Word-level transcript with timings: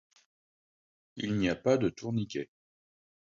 Il 1.15 1.35
n'y 1.37 1.47
a 1.47 1.55
pas 1.55 1.77
de 1.77 1.87
tourniquets. 1.89 2.49